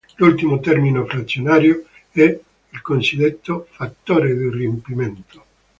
[0.17, 5.45] L'ultimo termine frazionario è il cosiddetto "fattore di riempimento".